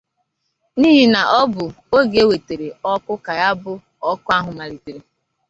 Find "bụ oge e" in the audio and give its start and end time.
1.53-2.27